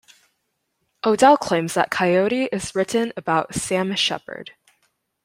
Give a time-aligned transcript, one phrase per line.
[1.03, 4.55] O'Dell claims that "Coyote" is written about Sam Shepard.